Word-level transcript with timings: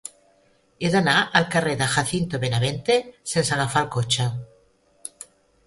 He 0.85 0.89
d'anar 0.95 1.17
al 1.39 1.45
carrer 1.57 1.75
de 1.83 1.89
Jacinto 1.97 2.41
Benavente 2.45 2.97
sense 3.35 3.55
agafar 3.59 3.87
el 3.87 3.93
cotxe. 3.99 4.29